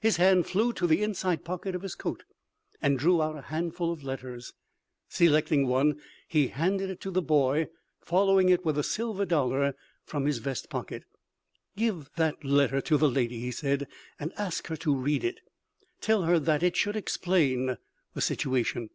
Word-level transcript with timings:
His 0.00 0.16
hand 0.16 0.46
flew 0.46 0.72
to 0.72 0.86
the 0.86 1.02
inside 1.02 1.44
pocket 1.44 1.74
of 1.74 1.82
his 1.82 1.94
coat, 1.94 2.24
and 2.80 2.98
drew 2.98 3.20
out 3.20 3.36
a 3.36 3.42
handful 3.42 3.92
of 3.92 4.02
letters. 4.02 4.54
Selecting 5.10 5.66
one, 5.66 6.00
he 6.26 6.48
handed 6.48 6.88
it 6.88 6.98
to 7.02 7.10
the 7.10 7.20
boy, 7.20 7.68
following 8.00 8.48
it 8.48 8.64
with 8.64 8.78
a 8.78 8.82
silver 8.82 9.26
dollar 9.26 9.74
from 10.02 10.24
his 10.24 10.38
vest 10.38 10.70
pocket. 10.70 11.04
"Give 11.76 12.08
that 12.16 12.42
letter 12.42 12.80
to 12.80 12.96
the 12.96 13.10
lady," 13.10 13.38
he 13.40 13.50
said, 13.50 13.86
"and 14.18 14.32
ask 14.38 14.66
her 14.68 14.76
to 14.76 14.96
read 14.96 15.22
it. 15.22 15.40
Tell 16.00 16.22
her 16.22 16.38
that 16.38 16.62
it 16.62 16.74
should 16.74 16.96
explain 16.96 17.76
the 18.14 18.22
situation. 18.22 18.88